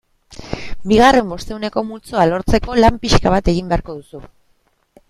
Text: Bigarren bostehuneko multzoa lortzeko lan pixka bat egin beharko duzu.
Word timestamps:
Bigarren 0.91 1.29
bostehuneko 1.33 1.83
multzoa 1.91 2.27
lortzeko 2.33 2.81
lan 2.81 2.99
pixka 3.05 3.37
bat 3.39 3.55
egin 3.55 3.73
beharko 3.75 4.01
duzu. 4.01 4.27